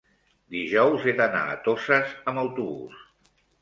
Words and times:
dijous 0.55 1.05
he 1.11 1.15
d'anar 1.21 1.43
a 1.53 1.59
Toses 1.69 2.19
amb 2.35 2.47
autobús. 2.49 3.09